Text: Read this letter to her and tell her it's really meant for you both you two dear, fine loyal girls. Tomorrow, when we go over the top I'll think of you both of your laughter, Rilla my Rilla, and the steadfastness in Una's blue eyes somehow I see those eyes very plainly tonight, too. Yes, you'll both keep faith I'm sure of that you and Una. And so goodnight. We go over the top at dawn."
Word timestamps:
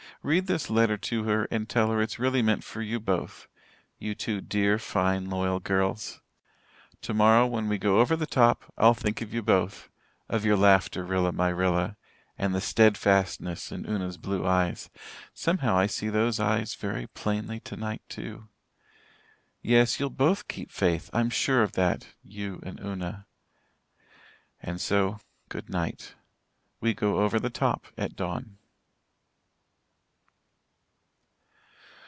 Read 0.23 0.45
this 0.45 0.69
letter 0.69 0.97
to 0.97 1.23
her 1.23 1.45
and 1.49 1.67
tell 1.67 1.89
her 1.89 1.99
it's 1.99 2.19
really 2.19 2.43
meant 2.43 2.63
for 2.63 2.79
you 2.79 2.99
both 2.99 3.47
you 3.97 4.13
two 4.13 4.39
dear, 4.39 4.77
fine 4.77 5.27
loyal 5.27 5.59
girls. 5.59 6.21
Tomorrow, 7.01 7.47
when 7.47 7.67
we 7.67 7.79
go 7.79 7.99
over 7.99 8.15
the 8.15 8.27
top 8.27 8.71
I'll 8.77 8.93
think 8.93 9.21
of 9.21 9.33
you 9.33 9.41
both 9.41 9.89
of 10.29 10.45
your 10.45 10.57
laughter, 10.57 11.03
Rilla 11.03 11.31
my 11.31 11.49
Rilla, 11.49 11.97
and 12.37 12.53
the 12.53 12.61
steadfastness 12.61 13.71
in 13.71 13.89
Una's 13.89 14.17
blue 14.19 14.45
eyes 14.45 14.91
somehow 15.33 15.75
I 15.75 15.87
see 15.87 16.07
those 16.09 16.39
eyes 16.39 16.75
very 16.75 17.07
plainly 17.07 17.59
tonight, 17.59 18.03
too. 18.07 18.47
Yes, 19.63 19.99
you'll 19.99 20.11
both 20.11 20.47
keep 20.47 20.69
faith 20.69 21.09
I'm 21.13 21.31
sure 21.31 21.63
of 21.63 21.71
that 21.71 22.09
you 22.21 22.59
and 22.63 22.79
Una. 22.79 23.25
And 24.61 24.79
so 24.79 25.19
goodnight. 25.49 26.13
We 26.79 26.93
go 26.93 27.21
over 27.21 27.39
the 27.39 27.49
top 27.49 27.87
at 27.97 28.15
dawn." 28.15 28.59